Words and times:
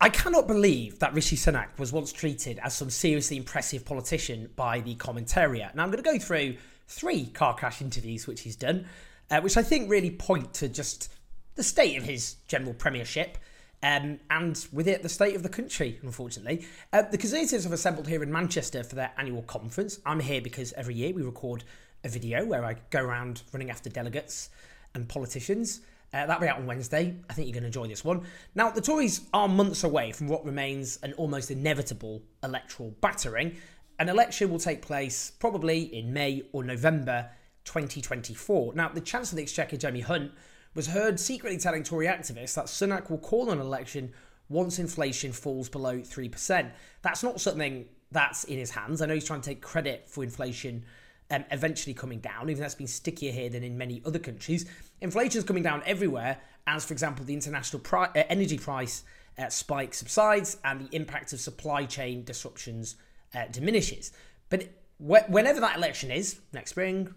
I 0.00 0.10
cannot 0.10 0.46
believe 0.46 1.00
that 1.00 1.12
Rishi 1.12 1.34
Sunak 1.34 1.76
was 1.76 1.92
once 1.92 2.12
treated 2.12 2.60
as 2.62 2.76
some 2.76 2.88
seriously 2.88 3.36
impressive 3.36 3.84
politician 3.84 4.48
by 4.54 4.78
the 4.80 4.94
commentariat. 4.94 5.74
Now, 5.74 5.82
I'm 5.82 5.90
going 5.90 6.02
to 6.02 6.08
go 6.08 6.18
through 6.20 6.54
three 6.86 7.26
car 7.26 7.56
crash 7.56 7.82
interviews 7.82 8.28
which 8.28 8.42
he's 8.42 8.54
done, 8.54 8.86
uh, 9.28 9.40
which 9.40 9.56
I 9.56 9.62
think 9.64 9.90
really 9.90 10.10
point 10.12 10.54
to 10.54 10.68
just 10.68 11.12
the 11.56 11.64
state 11.64 11.98
of 11.98 12.04
his 12.04 12.36
general 12.46 12.74
premiership. 12.74 13.38
Um, 13.82 14.20
and 14.30 14.64
with 14.72 14.86
it, 14.86 15.02
the 15.02 15.08
state 15.08 15.34
of 15.34 15.42
the 15.42 15.48
country, 15.48 15.98
unfortunately. 16.02 16.64
Uh, 16.92 17.02
the 17.02 17.18
Conservatives 17.18 17.64
have 17.64 17.72
assembled 17.72 18.06
here 18.06 18.22
in 18.22 18.30
Manchester 18.30 18.84
for 18.84 18.94
their 18.94 19.12
annual 19.18 19.42
conference. 19.42 19.98
I'm 20.06 20.20
here 20.20 20.40
because 20.40 20.72
every 20.74 20.94
year 20.94 21.12
we 21.12 21.22
record 21.22 21.64
a 22.04 22.08
video 22.08 22.44
where 22.44 22.64
I 22.64 22.76
go 22.90 23.00
around 23.00 23.42
running 23.52 23.70
after 23.70 23.90
delegates 23.90 24.50
and 24.94 25.08
politicians. 25.08 25.80
Uh, 26.12 26.24
that'll 26.26 26.40
be 26.40 26.48
out 26.48 26.58
on 26.58 26.66
Wednesday. 26.66 27.14
I 27.28 27.32
think 27.34 27.46
you're 27.46 27.52
going 27.52 27.64
to 27.64 27.66
enjoy 27.66 27.86
this 27.86 28.04
one. 28.04 28.22
Now, 28.54 28.70
the 28.70 28.80
Tories 28.80 29.22
are 29.34 29.48
months 29.48 29.84
away 29.84 30.12
from 30.12 30.28
what 30.28 30.44
remains 30.44 30.98
an 31.02 31.12
almost 31.14 31.50
inevitable 31.50 32.22
electoral 32.42 32.94
battering. 33.02 33.56
An 33.98 34.08
election 34.08 34.50
will 34.50 34.58
take 34.58 34.80
place 34.80 35.32
probably 35.38 35.82
in 35.94 36.12
May 36.12 36.44
or 36.52 36.64
November 36.64 37.28
2024. 37.64 38.74
Now, 38.74 38.88
the 38.88 39.00
Chancellor 39.02 39.34
of 39.34 39.36
the 39.36 39.42
Exchequer, 39.42 39.76
Jeremy 39.76 40.00
Hunt, 40.00 40.32
was 40.74 40.86
heard 40.86 41.20
secretly 41.20 41.58
telling 41.58 41.82
Tory 41.82 42.06
activists 42.06 42.54
that 42.54 42.66
Sunak 42.66 43.10
will 43.10 43.18
call 43.18 43.50
an 43.50 43.60
election 43.60 44.12
once 44.48 44.78
inflation 44.78 45.32
falls 45.32 45.68
below 45.68 45.98
3%. 45.98 46.70
That's 47.02 47.22
not 47.22 47.40
something 47.40 47.86
that's 48.10 48.44
in 48.44 48.58
his 48.58 48.70
hands. 48.70 49.02
I 49.02 49.06
know 49.06 49.14
he's 49.14 49.24
trying 49.24 49.42
to 49.42 49.50
take 49.50 49.60
credit 49.60 50.08
for 50.08 50.24
inflation 50.24 50.84
um, 51.30 51.44
eventually 51.50 51.94
coming 51.94 52.20
down, 52.20 52.44
even 52.44 52.56
though 52.56 52.62
that's 52.62 52.74
been 52.74 52.86
stickier 52.86 53.32
here 53.32 53.50
than 53.50 53.62
in 53.62 53.76
many 53.76 54.02
other 54.04 54.18
countries. 54.18 54.66
Inflation 55.00 55.38
is 55.38 55.44
coming 55.44 55.62
down 55.62 55.82
everywhere, 55.86 56.38
as 56.66 56.84
for 56.84 56.92
example, 56.92 57.24
the 57.24 57.34
international 57.34 57.80
pri- 57.80 58.10
uh, 58.16 58.22
energy 58.28 58.58
price 58.58 59.04
uh, 59.38 59.48
spike 59.48 59.94
subsides 59.94 60.56
and 60.64 60.80
the 60.80 60.96
impact 60.96 61.32
of 61.32 61.40
supply 61.40 61.84
chain 61.84 62.24
disruptions 62.24 62.96
uh, 63.34 63.44
diminishes. 63.50 64.12
But 64.48 64.64
wh- 64.98 65.28
whenever 65.28 65.60
that 65.60 65.76
election 65.76 66.10
is, 66.10 66.40
next 66.52 66.70
spring, 66.70 67.14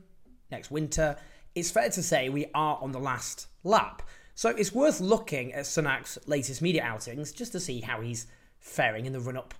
next 0.51 0.71
winter, 0.71 1.15
it's 1.55 1.71
fair 1.71 1.89
to 1.89 2.03
say 2.03 2.29
we 2.29 2.47
are 2.53 2.77
on 2.81 2.91
the 2.91 2.99
last 2.99 3.47
lap. 3.63 4.03
So 4.35 4.49
it's 4.49 4.73
worth 4.73 4.99
looking 4.99 5.53
at 5.53 5.65
Sunak's 5.65 6.17
latest 6.25 6.61
media 6.61 6.83
outings 6.83 7.31
just 7.31 7.51
to 7.51 7.59
see 7.59 7.81
how 7.81 8.01
he's 8.01 8.27
faring 8.59 9.05
in 9.05 9.13
the 9.13 9.19
run 9.19 9.37
up 9.37 9.53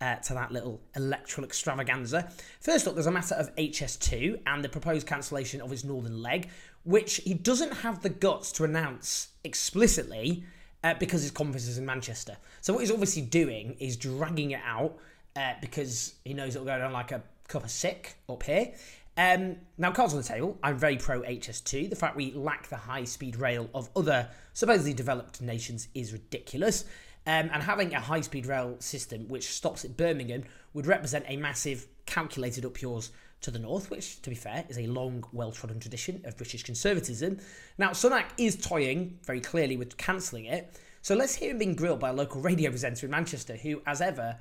uh, 0.00 0.16
to 0.16 0.34
that 0.34 0.52
little 0.52 0.80
electoral 0.94 1.44
extravaganza. 1.44 2.30
First 2.60 2.86
up, 2.86 2.94
there's 2.94 3.06
a 3.06 3.10
matter 3.10 3.34
of 3.34 3.54
HS2 3.56 4.40
and 4.46 4.62
the 4.62 4.68
proposed 4.68 5.06
cancellation 5.06 5.60
of 5.60 5.70
his 5.70 5.84
northern 5.84 6.22
leg, 6.22 6.48
which 6.84 7.16
he 7.16 7.34
doesn't 7.34 7.72
have 7.78 8.02
the 8.02 8.08
guts 8.08 8.52
to 8.52 8.64
announce 8.64 9.28
explicitly 9.44 10.44
uh, 10.84 10.94
because 10.94 11.22
his 11.22 11.30
conference 11.30 11.66
is 11.66 11.78
in 11.78 11.86
Manchester. 11.86 12.36
So 12.60 12.72
what 12.72 12.80
he's 12.80 12.92
obviously 12.92 13.22
doing 13.22 13.76
is 13.80 13.96
dragging 13.96 14.52
it 14.52 14.60
out 14.64 14.96
uh, 15.36 15.54
because 15.60 16.14
he 16.24 16.34
knows 16.34 16.54
it'll 16.54 16.66
go 16.66 16.78
down 16.78 16.92
like 16.92 17.12
a 17.12 17.22
cup 17.48 17.64
of 17.64 17.70
sick 17.70 18.16
up 18.28 18.42
here. 18.42 18.72
Um, 19.16 19.56
now, 19.76 19.90
cards 19.90 20.14
on 20.14 20.20
the 20.20 20.28
table. 20.28 20.56
I'm 20.62 20.78
very 20.78 20.96
pro 20.96 21.22
HS2. 21.22 21.90
The 21.90 21.96
fact 21.96 22.14
we 22.14 22.32
lack 22.32 22.68
the 22.68 22.76
high 22.76 23.02
speed 23.02 23.34
rail 23.34 23.68
of 23.74 23.90
other 23.96 24.28
supposedly 24.52 24.94
developed 24.94 25.42
nations 25.42 25.88
is 25.92 26.12
ridiculous. 26.12 26.84
Um, 27.28 27.50
and 27.52 27.62
having 27.62 27.92
a 27.92 28.00
high 28.00 28.22
speed 28.22 28.46
rail 28.46 28.76
system 28.78 29.28
which 29.28 29.52
stops 29.52 29.84
at 29.84 29.98
Birmingham 29.98 30.44
would 30.72 30.86
represent 30.86 31.26
a 31.28 31.36
massive 31.36 31.86
calculated 32.06 32.64
up 32.64 32.80
yours 32.80 33.10
to 33.42 33.50
the 33.50 33.58
north, 33.58 33.90
which, 33.90 34.22
to 34.22 34.30
be 34.30 34.34
fair, 34.34 34.64
is 34.70 34.78
a 34.78 34.86
long, 34.86 35.22
well 35.30 35.52
trodden 35.52 35.78
tradition 35.78 36.22
of 36.24 36.38
British 36.38 36.62
conservatism. 36.62 37.38
Now, 37.76 37.90
Sunak 37.90 38.24
is 38.38 38.56
toying 38.56 39.18
very 39.24 39.42
clearly 39.42 39.76
with 39.76 39.98
cancelling 39.98 40.46
it. 40.46 40.80
So 41.02 41.14
let's 41.14 41.34
hear 41.34 41.50
him 41.50 41.58
being 41.58 41.74
grilled 41.74 42.00
by 42.00 42.08
a 42.08 42.12
local 42.14 42.40
radio 42.50 42.70
presenter 42.70 43.04
in 43.04 43.10
Manchester 43.10 43.56
who, 43.56 43.82
as 43.86 44.00
ever, 44.00 44.38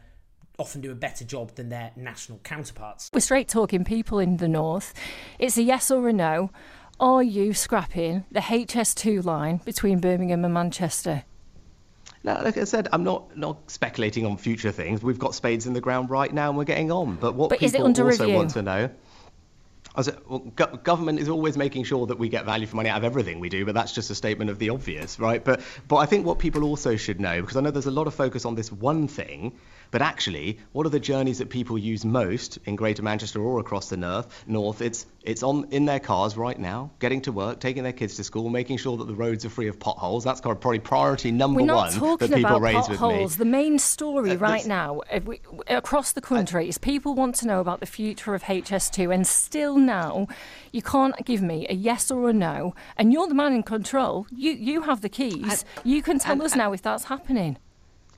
often 0.58 0.80
do 0.80 0.90
a 0.90 0.96
better 0.96 1.26
job 1.26 1.56
than 1.56 1.68
their 1.68 1.92
national 1.98 2.38
counterparts. 2.46 3.10
We're 3.14 3.20
straight 3.20 3.50
talking 3.50 3.84
people 3.84 4.20
in 4.20 4.38
the 4.38 4.48
north. 4.48 4.94
It's 5.40 5.58
a 5.58 5.62
yes 5.62 5.92
or 5.92 6.08
a 6.08 6.14
no. 6.14 6.52
Are 7.02 7.22
you 7.22 7.54
scrapping 7.54 8.24
the 8.32 8.40
HS2 8.40 9.26
line 9.26 9.60
between 9.66 10.00
Birmingham 10.00 10.46
and 10.46 10.54
Manchester? 10.54 11.26
Now, 12.28 12.44
like 12.44 12.58
I 12.58 12.66
said, 12.66 12.90
I'm 12.92 13.06
not 13.06 13.38
not 13.38 13.72
speculating 13.72 14.26
on 14.26 14.36
future 14.36 14.74
things. 14.74 15.02
We've 15.02 15.18
got 15.18 15.34
spades 15.34 15.66
in 15.66 15.72
the 15.72 15.80
ground 15.80 16.10
right 16.10 16.32
now, 16.32 16.50
and 16.50 16.58
we're 16.58 16.66
getting 16.66 16.92
on. 16.92 17.16
But 17.16 17.36
what 17.36 17.50
but 17.50 17.60
people 17.60 17.84
also 17.84 18.04
review? 18.04 18.36
want 18.36 18.50
to 18.52 18.62
know. 18.62 18.90
As 19.96 20.10
it, 20.10 20.30
well, 20.30 20.40
go- 20.40 20.76
government 20.76 21.20
is 21.20 21.30
always 21.30 21.58
making 21.58 21.86
sure 21.86 22.06
that 22.08 22.20
we 22.20 22.28
get 22.28 22.44
value 22.44 22.68
for 22.68 22.76
money 22.76 22.90
out 22.90 22.98
of 22.98 23.06
everything 23.06 23.40
we 23.40 23.48
do, 23.48 23.66
but 23.66 23.74
that's 23.74 23.94
just 23.94 24.12
a 24.12 24.16
statement 24.16 24.50
of 24.50 24.60
the 24.60 24.72
obvious, 24.72 25.22
right? 25.22 25.42
But 25.42 25.62
but 25.88 25.96
I 25.96 26.06
think 26.06 26.26
what 26.26 26.38
people 26.38 26.66
also 26.66 26.98
should 26.98 27.22
know, 27.22 27.40
because 27.40 27.56
I 27.56 27.62
know 27.62 27.72
there's 27.72 27.86
a 27.86 27.92
lot 27.92 28.08
of 28.08 28.14
focus 28.14 28.44
on 28.44 28.56
this 28.56 28.74
one 28.74 29.08
thing, 29.08 29.54
but 29.92 30.02
actually, 30.02 30.60
what 30.72 30.86
are 30.86 30.90
the 30.90 31.00
journeys 31.00 31.38
that 31.40 31.50
people 31.50 31.78
use 31.78 32.04
most 32.06 32.58
in 32.66 32.76
Greater 32.76 33.04
Manchester 33.04 33.42
or 33.42 33.60
across 33.60 33.90
the 33.90 33.98
north? 33.98 34.44
North, 34.48 34.82
it's 34.82 35.06
it's 35.24 35.44
on 35.44 35.68
in 35.72 35.86
their 35.86 36.00
cars 36.00 36.38
right 36.38 36.58
now, 36.58 36.92
getting 37.00 37.22
to 37.22 37.32
work, 37.32 37.60
taking 37.60 37.84
their 37.84 37.92
kids 37.94 38.16
to 38.16 38.24
school, 38.24 38.50
making 38.50 38.78
sure 38.78 38.96
that 38.98 39.08
the 39.08 39.16
roads 39.16 39.44
are 39.46 39.50
free 39.50 39.68
of 39.68 39.80
potholes. 39.80 40.24
That's 40.24 40.42
probably 40.42 40.80
priority 40.80 41.32
number 41.32 41.60
We're 41.60 41.66
not 41.66 41.92
one 41.92 41.94
talking 41.94 42.30
that 42.30 42.38
people 42.38 42.52
about 42.52 42.62
raise 42.62 42.88
potholes. 42.88 43.38
with 43.38 43.40
me. 43.40 43.46
The 43.46 43.52
main 43.52 43.80
story 43.80 44.32
Uh, 44.32 44.38
right 44.38 44.66
now 44.66 45.02
uh, 45.12 45.20
we, 45.26 45.42
across 45.68 46.14
the 46.14 46.22
country 46.22 46.70
is 46.70 46.78
people 46.78 47.14
want 47.14 47.36
to 47.36 47.48
know 47.48 47.60
about 47.60 47.80
the 47.82 47.86
future 47.86 48.34
of 48.36 48.44
HS2, 48.44 49.14
and 49.14 49.28
still 49.28 49.78
now, 49.78 50.28
you 50.72 50.82
can't 50.82 51.16
give 51.26 51.42
me 51.42 51.66
a 51.70 51.74
yes 51.74 52.10
or 52.12 52.30
a 52.30 52.34
no. 52.34 52.74
And 52.98 53.12
you're 53.12 53.28
the 53.28 53.36
man 53.36 53.54
in 53.54 53.64
control. 53.64 54.28
You 54.32 54.52
you 54.52 54.82
have 54.84 55.02
the 55.02 55.10
keys. 55.10 55.66
you 55.84 56.02
can 56.02 56.20
tell 56.20 56.42
us 56.42 56.56
now 56.56 56.72
if 56.74 56.82
that's 56.82 57.06
happening. 57.06 57.58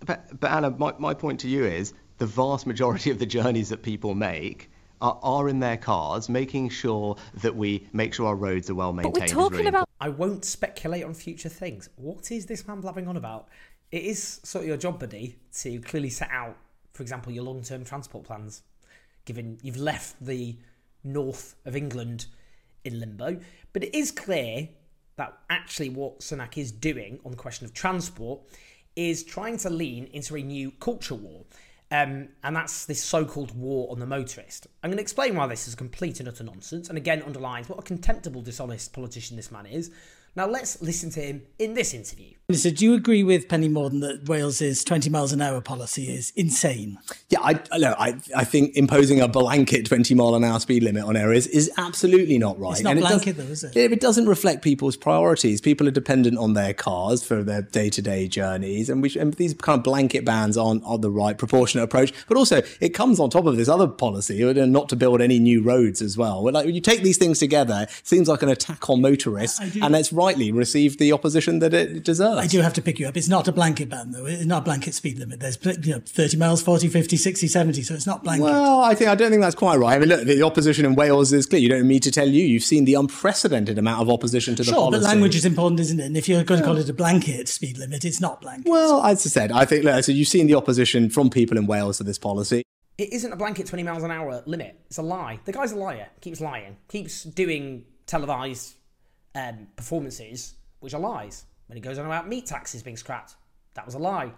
But, 0.05 0.39
but 0.39 0.51
Anna, 0.51 0.71
my, 0.71 0.93
my 0.97 1.13
point 1.13 1.39
to 1.41 1.47
you 1.49 1.65
is 1.65 1.93
the 2.17 2.25
vast 2.25 2.65
majority 2.67 3.11
of 3.11 3.19
the 3.19 3.25
journeys 3.25 3.69
that 3.69 3.83
people 3.83 4.15
make 4.15 4.71
are, 5.01 5.19
are 5.23 5.49
in 5.49 5.59
their 5.59 5.77
cars, 5.77 6.29
making 6.29 6.69
sure 6.69 7.15
that 7.35 7.55
we 7.55 7.87
make 7.93 8.13
sure 8.13 8.27
our 8.27 8.35
roads 8.35 8.69
are 8.69 8.75
well 8.75 8.93
maintained. 8.93 9.13
But 9.13 9.21
we're 9.21 9.27
talking 9.27 9.57
really 9.57 9.69
about 9.69 9.89
I 10.01 10.09
won't 10.09 10.45
speculate 10.45 11.03
on 11.03 11.13
future 11.13 11.49
things. 11.49 11.89
What 11.95 12.31
is 12.31 12.45
this 12.45 12.67
man 12.67 12.81
blabbing 12.81 13.07
on 13.07 13.17
about? 13.17 13.49
It 13.91 14.03
is 14.03 14.39
sort 14.43 14.63
of 14.63 14.67
your 14.67 14.77
job, 14.77 14.99
buddy, 14.99 15.37
to 15.61 15.79
clearly 15.81 16.09
set 16.09 16.29
out, 16.31 16.55
for 16.93 17.03
example, 17.03 17.33
your 17.33 17.43
long 17.43 17.63
term 17.63 17.83
transport 17.83 18.25
plans, 18.25 18.61
given 19.25 19.57
you've 19.61 19.77
left 19.77 20.15
the 20.21 20.57
north 21.03 21.55
of 21.65 21.75
England 21.75 22.27
in 22.83 22.99
limbo. 22.99 23.39
But 23.73 23.83
it 23.83 23.95
is 23.95 24.11
clear 24.11 24.69
that 25.17 25.37
actually 25.49 25.89
what 25.89 26.19
Sunak 26.19 26.57
is 26.57 26.71
doing 26.71 27.19
on 27.25 27.31
the 27.31 27.37
question 27.37 27.65
of 27.65 27.73
transport 27.73 28.41
is 28.95 29.23
trying 29.23 29.57
to 29.57 29.69
lean 29.69 30.05
into 30.13 30.35
a 30.35 30.41
new 30.41 30.71
culture 30.71 31.15
war. 31.15 31.45
Um, 31.91 32.29
and 32.43 32.55
that's 32.55 32.85
this 32.85 33.03
so 33.03 33.25
called 33.25 33.57
war 33.57 33.91
on 33.91 33.99
the 33.99 34.05
motorist. 34.05 34.67
I'm 34.83 34.89
going 34.91 34.97
to 34.97 35.01
explain 35.01 35.35
why 35.35 35.47
this 35.47 35.67
is 35.67 35.73
complete 35.73 36.19
and 36.19 36.29
utter 36.29 36.43
nonsense, 36.43 36.87
and 36.87 36.97
again 36.97 37.23
underlines 37.23 37.67
what 37.67 37.79
a 37.79 37.81
contemptible, 37.81 38.41
dishonest 38.41 38.93
politician 38.93 39.37
this 39.37 39.51
man 39.51 39.65
is. 39.65 39.91
Now, 40.35 40.47
let's 40.47 40.81
listen 40.81 41.09
to 41.11 41.21
him 41.21 41.41
in 41.57 41.73
this 41.73 41.93
interview. 41.93 42.33
So, 42.51 42.71
do 42.71 42.83
you 42.83 42.95
agree 42.95 43.21
with 43.23 43.47
Penny 43.47 43.69
Mordaunt 43.69 44.01
that 44.01 44.27
Wales's 44.27 44.83
20 44.83 45.07
miles 45.11 45.31
an 45.33 45.39
hour 45.41 45.61
policy 45.61 46.07
is 46.11 46.31
insane? 46.35 46.97
Yeah, 47.29 47.41
I, 47.41 47.59
I, 47.71 47.77
no, 47.77 47.93
I, 47.99 48.19
I 48.35 48.43
think 48.43 48.75
imposing 48.75 49.21
a 49.21 49.27
blanket 49.27 49.85
20 49.85 50.15
mile 50.15 50.33
an 50.33 50.43
hour 50.43 50.59
speed 50.59 50.81
limit 50.81 51.03
on 51.03 51.15
areas 51.15 51.45
is 51.45 51.69
absolutely 51.77 52.39
not 52.39 52.59
right. 52.59 52.71
It's 52.71 52.81
not 52.81 52.91
And 52.91 52.99
it 52.99 53.01
does- 53.03 53.11
blanket, 53.23 53.37
though, 53.37 53.43
is 53.51 53.63
it? 53.63 53.77
It 53.77 53.99
doesn't 54.01 54.25
reflect 54.27 54.63
people's 54.63 54.97
priorities. 54.97 55.61
People 55.61 55.87
are 55.87 55.91
dependent 55.91 56.39
on 56.39 56.53
their 56.53 56.73
cars 56.73 57.21
for 57.23 57.43
their 57.43 57.61
day 57.61 57.89
to 57.91 58.01
day 58.01 58.27
journeys. 58.27 58.89
And, 58.89 59.03
we 59.03 59.15
and 59.19 59.35
these 59.35 59.53
kind 59.53 59.77
of 59.77 59.83
blanket 59.83 60.25
bans 60.25 60.57
aren't, 60.57 60.83
are 60.85 60.97
the 60.97 61.11
right 61.11 61.37
proportionate 61.37 61.83
approach. 61.83 62.13
But 62.27 62.37
also, 62.37 62.63
it 62.81 62.89
comes 62.95 63.19
on 63.19 63.29
top 63.29 63.45
of 63.45 63.57
this 63.57 63.69
other 63.69 63.87
policy 63.87 64.41
not 64.53 64.89
to 64.89 64.95
build 64.95 65.21
any 65.21 65.37
new 65.37 65.61
roads 65.61 66.01
as 66.01 66.17
well. 66.17 66.43
Like, 66.51 66.65
when 66.65 66.73
you 66.73 66.81
take 66.81 67.03
these 67.03 67.17
things 67.17 67.37
together, 67.37 67.81
it 67.87 68.01
seems 68.07 68.27
like 68.27 68.41
an 68.41 68.49
attack 68.49 68.89
on 68.89 69.01
motorists. 69.01 69.59
I 69.59 69.69
do- 69.69 69.83
And 69.83 69.95
it's 69.95 70.11
rightly 70.19 70.51
received 70.51 70.99
the 70.99 71.13
opposition 71.13 71.59
that 71.59 71.73
it 71.73 72.03
deserves. 72.03 72.39
I 72.39 72.47
do 72.47 72.59
have 72.61 72.73
to 72.73 72.81
pick 72.81 72.99
you 72.99 73.07
up. 73.07 73.15
It's 73.15 73.29
not 73.29 73.47
a 73.47 73.53
blanket 73.53 73.89
ban, 73.89 74.11
though. 74.11 74.25
It's 74.25 74.45
not 74.45 74.63
a 74.63 74.65
blanket 74.65 74.93
speed 74.93 75.17
limit. 75.17 75.39
There's 75.39 75.57
you 75.85 75.93
know, 75.93 76.01
30 76.05 76.37
miles, 76.37 76.61
40, 76.61 76.89
50, 76.89 77.15
60, 77.15 77.47
70, 77.47 77.81
so 77.83 77.93
it's 77.93 78.05
not 78.05 78.23
blanket. 78.23 78.43
Well, 78.43 78.81
I 78.81 78.95
think 78.95 79.09
I 79.09 79.15
don't 79.15 79.29
think 79.29 79.41
that's 79.41 79.55
quite 79.55 79.77
right. 79.77 79.95
I 79.95 79.99
mean, 79.99 80.09
look, 80.09 80.25
the 80.25 80.43
opposition 80.43 80.85
in 80.85 80.95
Wales 80.95 81.31
is 81.31 81.45
clear. 81.45 81.61
You 81.61 81.69
don't 81.69 81.83
need 81.83 81.87
me 81.87 81.99
to 82.01 82.11
tell 82.11 82.27
you. 82.27 82.43
You've 82.43 82.63
seen 82.63 82.85
the 82.85 82.95
unprecedented 82.95 83.77
amount 83.77 84.01
of 84.01 84.09
opposition 84.09 84.55
to 84.55 84.63
the 84.63 84.71
sure, 84.71 84.75
policy. 84.75 85.01
but 85.01 85.07
language 85.07 85.35
is 85.35 85.45
important, 85.45 85.79
isn't 85.79 85.99
it? 85.99 86.05
And 86.05 86.17
if 86.17 86.27
you're 86.27 86.43
going 86.43 86.59
to 86.59 86.65
call 86.65 86.77
it 86.77 86.89
a 86.89 86.93
blanket 86.93 87.47
speed 87.47 87.77
limit, 87.77 88.03
it's 88.03 88.19
not 88.19 88.41
blanket. 88.41 88.69
Well, 88.69 89.01
as 89.03 89.25
I 89.25 89.29
said, 89.29 89.51
I 89.51 89.65
think 89.65 89.85
look, 89.85 90.03
so 90.03 90.11
you've 90.11 90.27
seen 90.27 90.47
the 90.47 90.55
opposition 90.55 91.09
from 91.09 91.29
people 91.29 91.57
in 91.57 91.65
Wales 91.65 91.97
to 91.97 92.03
this 92.03 92.17
policy. 92.17 92.63
It 92.97 93.13
isn't 93.13 93.31
a 93.31 93.37
blanket 93.37 93.65
20 93.67 93.83
miles 93.83 94.03
an 94.03 94.11
hour 94.11 94.43
limit. 94.45 94.77
It's 94.87 94.97
a 94.97 95.01
lie. 95.01 95.39
The 95.45 95.53
guy's 95.53 95.71
a 95.71 95.77
liar. 95.77 96.07
Keeps 96.19 96.41
lying. 96.41 96.75
Keeps 96.89 97.23
doing 97.23 97.85
televised 98.05 98.75
um, 99.35 99.67
performances, 99.75 100.55
which 100.79 100.93
are 100.93 100.99
lies. 100.99 101.45
When 101.67 101.77
he 101.77 101.81
goes 101.81 101.97
on 101.97 102.05
about 102.05 102.27
meat 102.27 102.45
taxes 102.45 102.81
being 102.81 102.97
scrapped, 102.97 103.35
that 103.75 103.85
was 103.85 103.95
a 103.95 103.99
lie. 103.99 104.31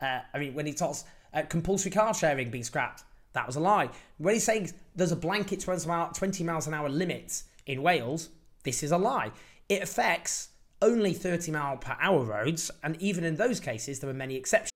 Uh, 0.00 0.20
I 0.32 0.38
mean, 0.38 0.54
when 0.54 0.66
he 0.66 0.72
talks 0.72 1.04
uh, 1.34 1.42
compulsory 1.42 1.90
car 1.90 2.14
sharing 2.14 2.50
being 2.50 2.64
scrapped, 2.64 3.04
that 3.32 3.46
was 3.46 3.56
a 3.56 3.60
lie. 3.60 3.90
When 4.18 4.34
he's 4.34 4.44
saying 4.44 4.72
there's 4.94 5.12
a 5.12 5.16
blanket 5.16 5.60
20 5.60 6.44
miles 6.44 6.66
an 6.66 6.74
hour 6.74 6.88
limit 6.88 7.42
in 7.66 7.82
Wales, 7.82 8.30
this 8.62 8.82
is 8.82 8.92
a 8.92 8.98
lie. 8.98 9.32
It 9.68 9.82
affects 9.82 10.50
only 10.80 11.12
30 11.12 11.52
mile 11.52 11.76
per 11.76 11.96
hour 12.00 12.22
roads, 12.24 12.70
and 12.82 13.00
even 13.00 13.24
in 13.24 13.36
those 13.36 13.60
cases, 13.60 14.00
there 14.00 14.10
are 14.10 14.14
many 14.14 14.36
exceptions. 14.36 14.70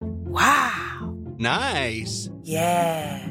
Wow. 0.00 1.16
Nice. 1.38 2.30
Yeah. 2.42 3.30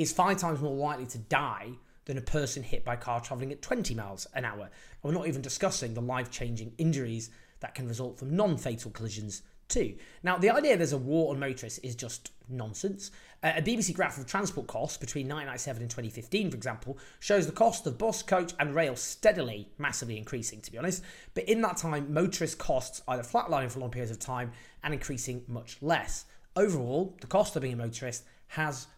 is 0.00 0.12
five 0.12 0.38
times 0.38 0.60
more 0.60 0.74
likely 0.74 1.06
to 1.06 1.18
die 1.18 1.70
than 2.06 2.16
a 2.16 2.22
person 2.22 2.62
hit 2.62 2.84
by 2.84 2.94
a 2.94 2.96
car 2.96 3.20
traveling 3.20 3.52
at 3.52 3.62
20 3.62 3.94
miles 3.94 4.26
an 4.34 4.44
hour. 4.44 4.62
And 4.62 4.70
we're 5.02 5.12
not 5.12 5.28
even 5.28 5.42
discussing 5.42 5.94
the 5.94 6.00
life 6.00 6.30
changing 6.30 6.72
injuries 6.78 7.30
that 7.60 7.74
can 7.74 7.86
result 7.86 8.18
from 8.18 8.34
non 8.34 8.56
fatal 8.56 8.90
collisions, 8.90 9.42
too. 9.68 9.94
Now, 10.22 10.38
the 10.38 10.50
idea 10.50 10.76
there's 10.76 10.94
a 10.94 10.98
war 10.98 11.32
on 11.32 11.38
motorists 11.38 11.78
is 11.80 11.94
just 11.94 12.32
nonsense. 12.48 13.10
Uh, 13.42 13.52
a 13.56 13.62
BBC 13.62 13.94
graph 13.94 14.18
of 14.18 14.26
transport 14.26 14.66
costs 14.66 14.96
between 14.96 15.26
1997 15.26 15.82
and 15.82 15.90
2015, 15.90 16.50
for 16.50 16.56
example, 16.56 16.98
shows 17.20 17.46
the 17.46 17.52
cost 17.52 17.86
of 17.86 17.98
bus, 17.98 18.22
coach, 18.22 18.54
and 18.58 18.74
rail 18.74 18.96
steadily, 18.96 19.68
massively 19.78 20.16
increasing, 20.16 20.60
to 20.62 20.72
be 20.72 20.78
honest. 20.78 21.02
But 21.34 21.44
in 21.44 21.60
that 21.60 21.76
time, 21.76 22.12
motorist 22.12 22.58
costs 22.58 23.02
either 23.06 23.22
flatlining 23.22 23.70
for 23.70 23.80
long 23.80 23.90
periods 23.90 24.10
of 24.10 24.18
time 24.18 24.52
and 24.82 24.94
increasing 24.94 25.44
much 25.46 25.76
less. 25.82 26.24
Overall, 26.56 27.16
the 27.20 27.26
cost 27.26 27.54
of 27.54 27.62
being 27.62 27.74
a 27.74 27.76
motorist 27.76 28.24
has 28.48 28.88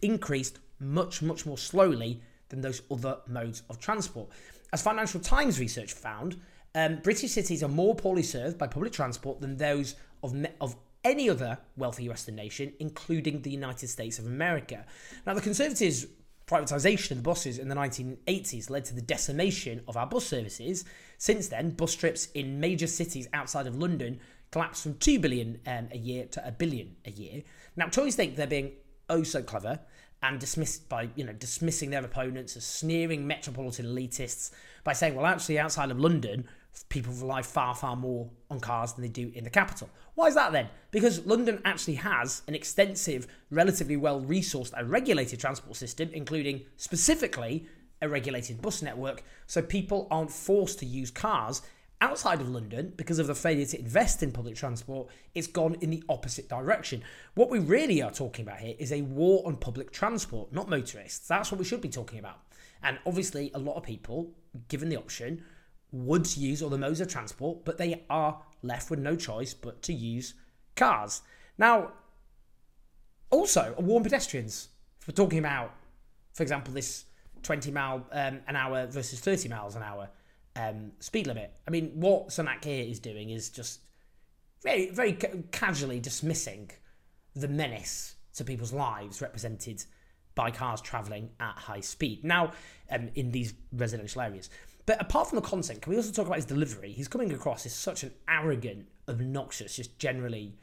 increased 0.00 0.58
much, 0.78 1.22
much 1.22 1.46
more 1.46 1.58
slowly 1.58 2.22
than 2.48 2.60
those 2.60 2.82
other 2.90 3.18
modes 3.26 3.62
of 3.68 3.78
transport. 3.78 4.28
As 4.72 4.82
Financial 4.82 5.20
Times 5.20 5.58
research 5.58 5.92
found, 5.92 6.40
um, 6.74 7.00
British 7.02 7.32
cities 7.32 7.62
are 7.62 7.68
more 7.68 7.94
poorly 7.94 8.22
served 8.22 8.58
by 8.58 8.66
public 8.66 8.92
transport 8.92 9.40
than 9.40 9.56
those 9.56 9.94
of, 10.22 10.32
me- 10.34 10.48
of 10.60 10.76
any 11.04 11.28
other 11.28 11.58
wealthy 11.76 12.08
Western 12.08 12.36
nation, 12.36 12.72
including 12.78 13.42
the 13.42 13.50
United 13.50 13.88
States 13.88 14.18
of 14.18 14.26
America. 14.26 14.86
Now, 15.26 15.34
the 15.34 15.40
Conservatives' 15.40 16.06
privatisation 16.46 17.12
of 17.12 17.16
the 17.18 17.22
buses 17.22 17.58
in 17.58 17.68
the 17.68 17.74
1980s 17.74 18.70
led 18.70 18.84
to 18.86 18.94
the 18.94 19.02
decimation 19.02 19.82
of 19.88 19.96
our 19.96 20.06
bus 20.06 20.26
services. 20.26 20.84
Since 21.18 21.48
then, 21.48 21.70
bus 21.70 21.94
trips 21.94 22.28
in 22.34 22.60
major 22.60 22.86
cities 22.86 23.28
outside 23.32 23.66
of 23.66 23.76
London 23.76 24.20
collapsed 24.50 24.82
from 24.82 24.94
2 24.98 25.18
billion 25.18 25.60
um, 25.66 25.88
a 25.92 25.98
year 25.98 26.26
to 26.26 26.46
a 26.46 26.52
billion 26.52 26.96
a 27.06 27.10
year. 27.10 27.42
Now, 27.76 27.86
Tories 27.86 28.16
think 28.16 28.36
they're 28.36 28.46
being 28.46 28.72
oh 29.08 29.22
so 29.22 29.42
clever 29.42 29.78
and 30.22 30.38
dismissed 30.38 30.88
by 30.88 31.08
you 31.16 31.24
know 31.24 31.32
dismissing 31.32 31.90
their 31.90 32.04
opponents 32.04 32.56
as 32.56 32.64
sneering 32.64 33.26
metropolitan 33.26 33.86
elitists 33.86 34.50
by 34.84 34.92
saying 34.92 35.14
well 35.14 35.26
actually 35.26 35.58
outside 35.58 35.90
of 35.90 35.98
london 35.98 36.46
people 36.88 37.12
rely 37.14 37.42
far 37.42 37.74
far 37.74 37.96
more 37.96 38.28
on 38.50 38.60
cars 38.60 38.94
than 38.94 39.02
they 39.02 39.08
do 39.08 39.30
in 39.34 39.44
the 39.44 39.50
capital. 39.50 39.90
Why 40.14 40.28
is 40.28 40.34
that 40.34 40.52
then? 40.52 40.68
Because 40.90 41.24
london 41.26 41.60
actually 41.64 41.96
has 41.96 42.42
an 42.48 42.54
extensive 42.54 43.26
relatively 43.50 43.96
well 43.96 44.20
resourced 44.20 44.72
and 44.72 44.90
regulated 44.90 45.40
transport 45.40 45.76
system 45.76 46.10
including 46.12 46.62
specifically 46.76 47.66
a 48.00 48.08
regulated 48.08 48.60
bus 48.60 48.82
network 48.82 49.22
so 49.46 49.62
people 49.62 50.08
aren't 50.10 50.30
forced 50.30 50.78
to 50.80 50.86
use 50.86 51.10
cars 51.10 51.62
outside 52.02 52.40
of 52.40 52.50
London, 52.50 52.92
because 52.96 53.20
of 53.20 53.28
the 53.28 53.34
failure 53.34 53.64
to 53.64 53.78
invest 53.78 54.24
in 54.24 54.32
public 54.32 54.56
transport, 54.56 55.08
it's 55.34 55.46
gone 55.46 55.76
in 55.80 55.88
the 55.88 56.02
opposite 56.08 56.48
direction. 56.48 57.00
What 57.34 57.48
we 57.48 57.60
really 57.60 58.02
are 58.02 58.10
talking 58.10 58.44
about 58.44 58.58
here 58.58 58.74
is 58.76 58.90
a 58.90 59.02
war 59.02 59.42
on 59.46 59.56
public 59.56 59.92
transport, 59.92 60.52
not 60.52 60.68
motorists. 60.68 61.28
That's 61.28 61.52
what 61.52 61.60
we 61.60 61.64
should 61.64 61.80
be 61.80 61.88
talking 61.88 62.18
about. 62.18 62.40
And 62.82 62.98
obviously, 63.06 63.52
a 63.54 63.58
lot 63.60 63.76
of 63.76 63.84
people, 63.84 64.32
given 64.66 64.88
the 64.88 64.96
option, 64.96 65.44
would 65.92 66.36
use 66.36 66.60
other 66.60 66.76
modes 66.76 67.00
of 67.00 67.06
transport, 67.06 67.64
but 67.64 67.78
they 67.78 68.02
are 68.10 68.42
left 68.62 68.90
with 68.90 68.98
no 68.98 69.14
choice 69.14 69.54
but 69.54 69.80
to 69.82 69.92
use 69.92 70.34
cars. 70.74 71.22
Now, 71.56 71.92
also, 73.30 73.76
a 73.78 73.80
war 73.80 73.98
on 73.98 74.02
pedestrians. 74.02 74.70
If 75.00 75.06
we're 75.06 75.14
talking 75.14 75.38
about, 75.38 75.72
for 76.34 76.42
example, 76.42 76.74
this 76.74 77.04
20 77.44 77.70
mile 77.70 78.04
um, 78.10 78.40
an 78.48 78.56
hour 78.56 78.86
versus 78.86 79.20
30 79.20 79.48
miles 79.48 79.76
an 79.76 79.84
hour 79.84 80.08
um, 80.56 80.92
speed 81.00 81.26
limit. 81.26 81.52
I 81.66 81.70
mean, 81.70 81.92
what 81.94 82.28
Sunak 82.28 82.64
here 82.64 82.84
is 82.84 82.98
doing 82.98 83.30
is 83.30 83.50
just 83.50 83.80
very, 84.62 84.90
very 84.90 85.14
ca- 85.14 85.28
casually 85.50 86.00
dismissing 86.00 86.70
the 87.34 87.48
menace 87.48 88.16
to 88.34 88.44
people's 88.44 88.72
lives 88.72 89.20
represented 89.20 89.84
by 90.34 90.50
cars 90.50 90.80
travelling 90.80 91.30
at 91.40 91.56
high 91.56 91.80
speed. 91.80 92.24
Now, 92.24 92.52
um, 92.90 93.10
in 93.14 93.32
these 93.32 93.54
residential 93.72 94.20
areas. 94.22 94.50
But 94.86 95.00
apart 95.00 95.28
from 95.28 95.36
the 95.36 95.42
content, 95.42 95.82
can 95.82 95.90
we 95.90 95.96
also 95.96 96.12
talk 96.12 96.26
about 96.26 96.36
his 96.36 96.44
delivery? 96.44 96.92
He's 96.92 97.08
coming 97.08 97.32
across 97.32 97.66
as 97.66 97.74
such 97.74 98.02
an 98.02 98.12
arrogant, 98.28 98.88
obnoxious, 99.08 99.76
just 99.76 99.98
generally 99.98 100.56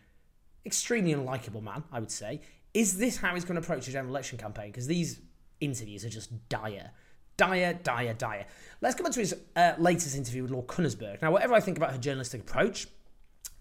extremely 0.66 1.14
unlikable 1.14 1.64
man, 1.64 1.84
I 1.92 2.00
would 2.00 2.12
say. 2.12 2.42
Is 2.74 2.98
this 2.98 3.18
how 3.18 3.34
he's 3.34 3.46
going 3.46 3.60
to 3.60 3.66
approach 3.66 3.88
a 3.88 3.92
general 3.92 4.14
election 4.14 4.38
campaign? 4.38 4.72
Because 4.72 4.88
these 4.88 5.22
interviews 5.60 6.04
are 6.04 6.10
just 6.10 6.50
dire. 6.50 6.92
Dire, 7.40 7.74
dire, 7.84 8.14
dire. 8.16 8.46
Let's 8.82 8.96
come 8.96 9.06
on 9.06 9.14
to 9.14 9.20
his 9.22 9.34
uh, 9.56 9.72
latest 9.78 10.14
interview 10.14 10.42
with 10.42 10.52
Laura 10.52 10.66
Kuenssberg. 10.66 11.22
Now, 11.22 11.32
whatever 11.32 11.54
I 11.54 11.62
think 11.62 11.78
about 11.78 11.92
her 11.94 11.98
journalistic 11.98 12.42
approach, 12.42 12.88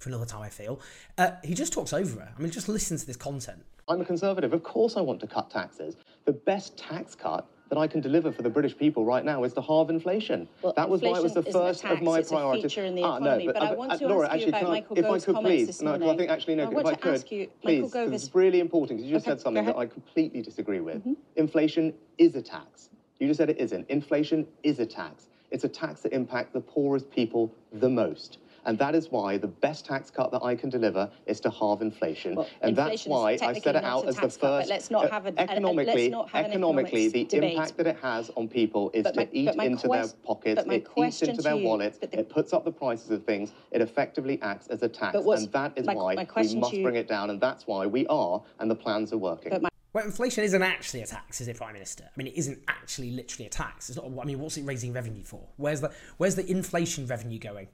for 0.01 0.09
another 0.09 0.27
time 0.27 0.43
I 0.43 0.49
feel, 0.49 0.81
uh, 1.17 1.31
he 1.45 1.55
just 1.55 1.73
talks 1.73 1.93
over 1.93 2.19
her. 2.21 2.33
I 2.37 2.43
mean, 2.43 2.51
just 2.51 2.69
listen 2.69 2.99
to 2.99 3.07
this 3.07 3.17
content. 3.17 3.65
I'm 3.87 4.01
a 4.01 4.05
conservative. 4.05 4.53
Of 4.53 4.65
course, 4.65 4.97
I 4.97 5.01
want 5.01 5.21
to 5.21 5.29
cut 5.29 5.49
taxes. 5.51 5.95
The 6.25 6.33
best 6.33 6.77
tax 6.77 7.15
cut 7.15 7.47
that 7.69 7.79
I 7.79 7.87
can 7.87 8.01
deliver 8.01 8.33
for 8.33 8.43
the 8.43 8.51
British 8.51 8.77
people 8.77 9.05
right 9.05 9.25
now 9.25 9.45
is 9.45 9.53
to 9.53 9.61
halve 9.63 9.91
inflation. 9.91 10.49
Well, 10.63 10.73
that 10.77 10.89
was 10.91 11.01
why 11.03 11.17
it 11.19 11.23
was 11.23 11.35
the 11.35 11.43
first 11.45 11.85
isn't 11.85 11.99
of 11.99 12.03
my 12.03 12.17
tax, 12.17 12.23
it's 12.23 12.31
a 12.33 12.35
priorities. 12.35 12.63
feature 12.65 12.85
in 12.85 12.95
the 12.97 13.03
ah, 13.05 13.19
no, 13.21 13.41
but 13.47 13.57
I 13.63 13.73
want 13.75 13.97
to 14.01 14.09
Laura, 14.09 14.27
ask 14.27 14.41
you 14.41 14.47
actually, 14.47 14.49
about 14.49 14.63
I- 14.65 14.69
Michael 14.71 14.99
if 14.99 15.05
I 15.05 15.09
Gove's 15.09 15.25
could 15.25 15.35
comments 15.37 15.55
please, 15.55 15.67
this 15.69 15.83
no, 15.83 15.99
'cause 15.99 16.09
I 16.09 16.17
think 16.17 16.31
actually 16.31 16.55
no, 16.57 16.65
I 16.65 16.67
if 16.69 16.73
want 16.75 16.87
I 16.89 16.95
could, 16.95 17.15
ask 17.15 17.31
you- 17.31 17.39
Michael 17.41 17.55
please, 17.63 17.93
Gove 17.93 17.93
'cause 17.93 18.15
is- 18.15 18.25
it's 18.27 18.35
really 18.35 18.61
important. 18.61 18.99
'cause 19.01 19.07
You 19.07 19.15
just 19.17 19.27
Okay, 19.27 19.33
said 19.37 19.41
something 19.43 19.65
that 19.67 19.77
I 19.77 19.87
completely 19.87 20.41
disagree 20.43 20.81
with. 20.81 21.07
Inflation 21.37 21.95
is 22.17 22.35
a 22.37 22.43
tax. 22.43 22.89
You 23.19 23.27
just 23.27 23.39
said 23.39 23.51
it 23.51 23.59
isn't. 23.59 23.89
Inflation 23.89 24.47
is 24.63 24.79
a 24.79 24.87
tax. 24.87 25.29
It's 25.51 25.65
a 25.65 25.69
tax 25.69 26.01
that 26.03 26.13
impacts 26.13 26.53
the 26.53 26.61
poorest 26.61 27.11
people 27.11 27.53
the 27.73 27.89
most. 27.89 28.39
And 28.65 28.77
that 28.79 28.95
is 28.95 29.11
why 29.11 29.39
the 29.39 29.47
best 29.47 29.87
tax 29.87 30.11
cut 30.11 30.31
that 30.31 30.43
I 30.43 30.55
can 30.55 30.69
deliver 30.69 31.11
is 31.27 31.41
to 31.41 31.49
halve 31.51 31.81
inflation. 31.81 32.35
Well, 32.35 32.47
and 32.61 32.77
that's 32.77 33.07
why 33.07 33.39
I 33.41 33.55
set 33.59 33.77
it 33.77 33.77
out 33.77 34.07
as 34.07 34.17
the 34.17 34.23
first. 34.23 34.41
cut, 34.41 34.69
let's 34.69 34.91
not 34.91 35.07
uh, 35.07 35.11
have 35.11 35.25
a- 35.25 35.29
a- 35.29 35.33
a- 35.33 35.37
let's 35.37 35.51
economically, 35.53 36.09
not 36.11 36.29
have 36.29 36.45
an 36.45 36.51
economically, 36.51 37.09
the 37.09 37.25
debate. 37.25 37.53
impact 37.55 37.77
that 37.79 37.87
it 37.87 37.97
has 38.03 38.31
on 38.37 38.47
people 38.47 38.91
is 38.93 39.05
But 39.05 39.15
to 39.15 39.21
my- 39.21 39.29
eat 39.33 39.49
into 39.57 39.89
their 39.89 40.09
pockets, 40.25 40.63
it 40.67 40.87
eats 40.97 41.23
into 41.23 41.41
their 41.41 41.55
you- 41.57 41.65
wallets, 41.67 41.99
the- 41.99 42.19
it 42.19 42.29
puts 42.29 42.53
up 42.53 42.65
the 42.65 42.73
prices 42.73 43.11
of 43.11 43.25
things, 43.25 43.53
it 43.71 43.81
effectively 43.81 44.39
acts 44.43 44.67
as 44.69 44.83
a 44.83 44.89
tax. 44.89 45.17
And 45.17 45.51
that 45.53 45.73
is 45.77 45.87
my- 45.87 45.95
why 45.95 46.15
my 46.17 46.27
we 46.37 46.55
must 46.57 46.75
you- 46.75 46.83
bring 46.83 46.97
it 46.97 47.09
down, 47.09 47.31
and 47.31 47.41
that's 47.41 47.67
why 47.67 47.87
we 47.87 48.07
are, 48.09 48.43
and 48.59 48.71
the 48.71 48.77
plans 48.77 49.13
are 49.15 49.19
working. 49.19 49.67
Inflation 50.05 50.45
isn't 50.45 50.63
actually 50.63 51.03
a 51.03 51.07
tax, 51.07 51.41
is 51.41 51.49
it, 51.49 51.57
Prime 51.57 51.73
Minister? 51.73 52.05
I 52.05 52.13
mean, 52.17 52.29
it 52.29 52.37
isn't 52.37 52.59
actually 52.69 53.11
literally 53.11 53.47
a 53.47 53.51
tax. 53.51 53.89
It's 53.89 53.97
not. 53.97 54.07
I 54.21 54.25
mean, 54.25 54.39
what's 54.39 54.57
it 54.57 54.63
raising 54.63 54.93
revenue 54.93 55.25
for? 55.25 55.49
Where's 55.57 55.81
the 55.81 55.93
Where's 56.17 56.35
the 56.35 56.49
inflation 56.51 57.07
revenue 57.07 57.39
going? 57.39 57.69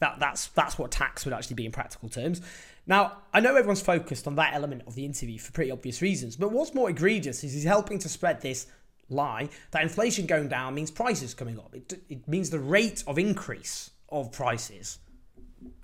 That 0.00 0.18
that's 0.20 0.48
that's 0.48 0.78
what 0.78 0.90
tax 0.90 1.24
would 1.24 1.34
actually 1.34 1.56
be 1.56 1.66
in 1.66 1.72
practical 1.72 2.08
terms. 2.08 2.40
Now, 2.86 3.18
I 3.34 3.40
know 3.40 3.56
everyone's 3.56 3.82
focused 3.82 4.26
on 4.26 4.36
that 4.36 4.54
element 4.54 4.82
of 4.86 4.94
the 4.94 5.04
interview 5.04 5.38
for 5.38 5.52
pretty 5.52 5.70
obvious 5.70 6.00
reasons, 6.00 6.36
but 6.36 6.52
what's 6.52 6.74
more 6.74 6.88
egregious 6.88 7.44
is 7.44 7.52
he's 7.52 7.64
helping 7.64 7.98
to 7.98 8.08
spread 8.08 8.40
this 8.40 8.66
lie 9.10 9.48
that 9.70 9.82
inflation 9.82 10.26
going 10.26 10.48
down 10.48 10.74
means 10.74 10.90
prices 10.90 11.34
coming 11.34 11.58
up. 11.58 11.74
It, 11.74 12.00
it 12.08 12.28
means 12.28 12.50
the 12.50 12.58
rate 12.58 13.02
of 13.06 13.18
increase 13.18 13.90
of 14.10 14.32
prices 14.32 14.98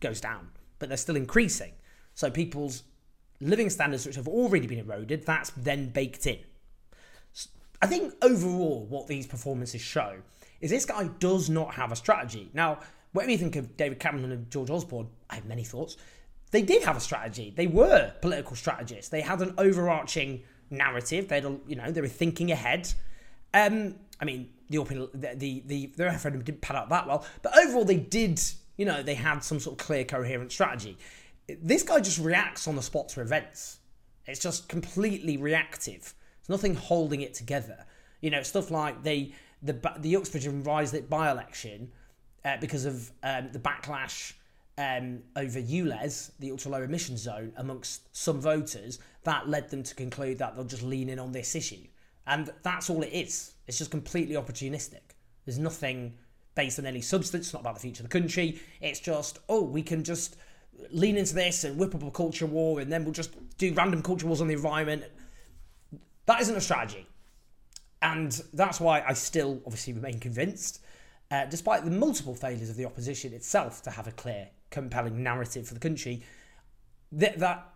goes 0.00 0.21
down, 0.21 0.49
but 0.78 0.88
they're 0.88 0.97
still 0.97 1.16
increasing. 1.16 1.73
So 2.14 2.30
people's 2.30 2.85
living 3.45 3.71
standards, 3.71 4.07
which 4.07 4.17
have 4.17 4.29
already 4.29 4.67
been 4.67 4.79
eroded, 4.79 5.25
that's 5.25 5.51
then 5.51 5.91
baked 5.91 6.27
in. 6.27 6.39
I 7.83 7.87
think 7.87 8.15
overall, 8.23 8.87
what 8.87 9.07
these 9.07 9.27
performances 9.27 9.81
show 9.81 10.17
is 10.61 10.71
this 10.71 10.87
guy 10.87 11.09
does 11.19 11.51
not 11.51 11.75
have 11.75 11.93
a 11.93 11.97
strategy. 11.97 12.51
Now, 12.55 12.79
whatever 13.13 13.33
you 13.33 13.39
think 13.39 13.57
of 13.57 13.77
David 13.77 14.01
Cameron 14.01 14.33
and 14.33 14.51
George 14.51 14.71
Osborne, 14.71 15.09
I 15.29 15.35
have 15.35 15.45
many 15.45 15.65
thoughts. 15.65 15.97
They 16.51 16.63
did 16.63 16.83
have 16.85 16.97
a 16.97 17.01
strategy. 17.01 17.53
They 17.55 17.67
were 17.67 18.13
political 18.23 18.57
strategists. 18.57 19.11
They 19.11 19.21
had 19.21 19.43
an 19.43 19.55
overarching 19.59 20.43
narrative. 20.71 21.29
They, 21.29 21.41
you 21.41 21.77
know, 21.77 21.91
they 21.91 22.01
were 22.01 22.09
thinking 22.09 22.51
ahead. 22.53 22.93
Um, 23.53 23.97
I 24.21 24.25
mean, 24.25 24.51
the 24.71 24.79
open, 24.79 25.09
the 25.13 25.35
the 25.35 25.63
the, 25.67 25.87
the 25.97 26.05
referendum 26.05 26.43
didn't 26.43 26.61
pan 26.61 26.77
out 26.77 26.89
that 26.89 27.07
well, 27.07 27.25
but 27.43 27.57
overall 27.59 27.85
they 27.85 27.97
did. 27.97 28.41
You 28.77 28.87
know, 28.87 29.03
they 29.03 29.15
had 29.15 29.45
some 29.45 29.61
sort 29.61 29.81
of 29.81 29.87
clear, 29.87 30.05
coherent 30.05 30.51
strategy. 30.51 30.97
This 31.49 31.83
guy 31.83 32.01
just 32.01 32.19
reacts 32.19 32.67
on 32.67 32.77
the 32.77 32.83
spot 32.83 33.09
to 33.11 33.21
events. 33.21 33.79
It's 34.27 34.41
just 34.41 34.69
completely 34.69 35.37
reactive. 35.37 36.15
There's 36.41 36.49
nothing 36.49 36.75
holding 36.75 37.21
it 37.21 37.35
together. 37.35 37.85
You 38.21 38.31
know, 38.31 38.43
stuff 38.43 38.71
like 38.71 39.03
the 39.03 39.33
the 39.63 39.79
the 39.99 40.17
Uxbridge 40.17 40.47
and 40.47 40.65
Ruislip 40.65 41.09
by-election 41.09 41.91
uh, 42.45 42.57
because 42.61 42.85
of 42.85 43.11
um, 43.23 43.51
the 43.53 43.59
backlash 43.59 44.35
um, 44.77 45.23
over 45.37 45.61
ULEZ, 45.61 46.33
the 46.39 46.51
ultra 46.51 46.71
low 46.71 46.83
emission 46.83 47.17
zone, 47.17 47.53
amongst 47.57 48.15
some 48.17 48.41
voters, 48.41 48.99
that 49.23 49.49
led 49.49 49.71
them 49.71 49.83
to 49.83 49.95
conclude 49.95 50.39
that 50.39 50.55
they'll 50.55 50.65
just 50.65 50.83
lean 50.83 51.09
in 51.09 51.19
on 51.19 51.33
this 51.33 51.55
issue. 51.55 51.87
And 52.27 52.51
that's 52.63 52.91
all 52.91 53.03
it 53.03 53.13
is. 53.13 53.55
It's 53.67 53.79
just 53.79 53.91
completely 53.91 54.35
opportunistic. 54.35 55.01
There's 55.45 55.59
nothing 55.59 56.15
based 56.55 56.79
on 56.79 56.87
any 56.87 57.01
substance, 57.01 57.47
it's 57.47 57.53
not 57.53 57.61
about 57.61 57.75
the 57.75 57.81
future 57.81 58.03
of 58.03 58.09
the 58.09 58.21
country. 58.21 58.61
It's 58.81 59.01
just, 59.01 59.41
oh, 59.49 59.63
we 59.63 59.83
can 59.83 60.05
just 60.05 60.37
lean 60.90 61.16
into 61.16 61.35
this 61.35 61.64
and 61.64 61.78
whip 61.78 61.95
up 61.95 62.02
a 62.02 62.11
culture 62.11 62.47
war 62.47 62.81
and 62.81 62.90
then 62.90 63.04
we'll 63.04 63.12
just 63.12 63.33
do 63.59 63.73
random 63.75 64.02
culture 64.02 64.26
wars 64.26 64.40
on 64.40 64.49
the 64.49 64.54
environment. 64.54 65.04
That 66.26 66.40
isn't 66.40 66.57
a 66.57 66.61
strategy. 66.61 67.07
And 68.02 68.33
that's 68.52 68.81
why 68.81 69.02
I 69.07 69.14
still 69.14 69.61
obviously 69.64 69.95
remain 69.95 70.21
convinced, 70.21 70.81
uh, 71.31 71.47
despite 71.47 71.85
the 71.85 71.90
multiple 71.90 72.35
failures 72.35 72.69
of 72.69 72.76
the 72.76 72.85
opposition 72.85 73.33
itself 73.33 73.83
to 73.83 73.90
have 73.90 74.07
a 74.07 74.12
clear, 74.12 74.49
compelling 74.71 75.23
narrative 75.23 75.66
for 75.66 75.75
the 75.75 75.81
country, 75.81 76.23
that, 77.12 77.38
that 77.38 77.66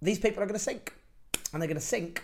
these 0.00 0.18
people 0.18 0.42
are 0.42 0.46
going 0.46 0.58
to 0.58 0.64
sink. 0.64 0.94
And 1.52 1.60
they're 1.60 1.68
going 1.68 1.78
to 1.78 1.84
sink 1.84 2.22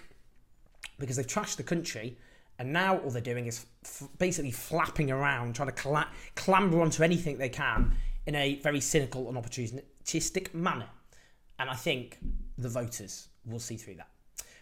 because 0.99 1.17
they've 1.17 1.26
trashed 1.26 1.57
the 1.57 1.62
country. 1.62 2.17
And 2.59 2.73
now 2.73 2.99
all 2.99 3.11
they're 3.11 3.21
doing 3.21 3.47
is 3.47 3.67
f- 3.85 4.09
basically 4.19 4.50
flapping 4.50 5.11
around, 5.11 5.55
trying 5.55 5.69
to 5.69 5.75
cla- 5.75 6.09
clamber 6.35 6.81
onto 6.81 7.02
anything 7.02 7.37
they 7.37 7.50
can 7.50 7.95
in 8.28 8.35
a 8.35 8.56
very 8.56 8.78
cynical 8.78 9.26
and 9.28 9.38
opportunistic 9.38 10.52
manner. 10.52 10.87
And 11.58 11.70
I 11.70 11.75
think 11.75 12.18
the 12.58 12.68
voters 12.68 13.28
will 13.47 13.58
see 13.58 13.78
through 13.78 13.94
that. 13.94 14.08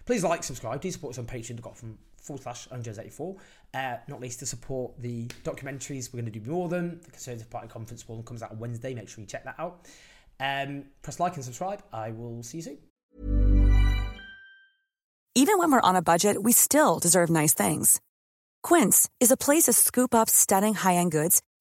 Please 0.06 0.22
like, 0.22 0.44
subscribe, 0.44 0.80
do 0.80 0.88
support 0.92 1.14
us 1.14 1.18
on 1.18 1.26
patreon.com 1.26 1.98
forward 2.22 2.42
slash 2.42 2.68
owenjones84. 2.68 3.36
Uh, 3.74 3.96
not 4.06 4.20
least 4.20 4.38
to 4.38 4.46
support 4.46 4.92
the 5.00 5.26
documentaries. 5.42 6.12
We're 6.12 6.20
going 6.20 6.32
to 6.32 6.38
do 6.38 6.48
more 6.48 6.66
of 6.66 6.70
them. 6.70 7.00
The 7.04 7.10
Conservative 7.10 7.50
Party 7.50 7.66
conference 7.66 8.06
one 8.06 8.22
comes 8.22 8.40
out 8.40 8.52
on 8.52 8.60
Wednesday. 8.60 8.94
Make 8.94 9.08
sure 9.08 9.20
you 9.20 9.26
check 9.26 9.44
that 9.44 9.56
out. 9.58 9.88
Um, 10.38 10.84
press 11.02 11.18
like 11.18 11.34
and 11.34 11.44
subscribe. 11.44 11.82
I 11.92 12.12
will 12.12 12.44
see 12.44 12.58
you 12.58 12.62
soon. 12.62 12.78
Even 15.34 15.58
when 15.58 15.72
we're 15.72 15.80
on 15.80 15.96
a 15.96 16.02
budget, 16.02 16.40
we 16.40 16.52
still 16.52 17.00
deserve 17.00 17.30
nice 17.30 17.52
things. 17.52 18.00
Quince 18.62 19.08
is 19.18 19.32
a 19.32 19.36
place 19.36 19.64
to 19.64 19.72
scoop 19.72 20.14
up 20.14 20.30
stunning 20.30 20.74
high-end 20.74 21.10
goods 21.10 21.42